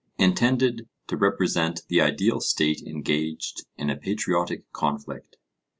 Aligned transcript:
intended 0.17 0.89
to 1.05 1.15
represent 1.15 1.81
the 1.87 2.01
ideal 2.01 2.39
state 2.41 2.81
engaged 2.81 3.67
in 3.77 3.91
a 3.91 3.95
patriotic 3.95 4.63
conflict. 4.73 5.37